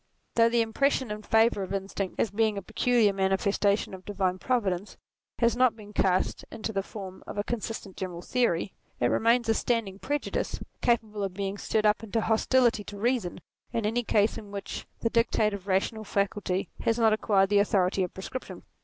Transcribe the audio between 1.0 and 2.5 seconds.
in favour of instinct as